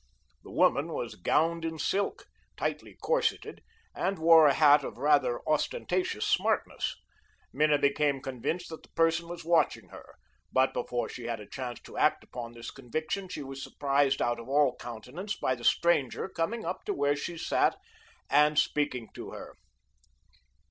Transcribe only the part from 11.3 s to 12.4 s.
a chance to act